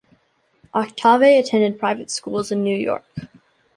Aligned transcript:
Octave 0.73 1.21
attended 1.43 1.77
private 1.77 2.09
schools 2.09 2.51
in 2.51 2.63
New 2.63 2.75
York. 2.75 3.05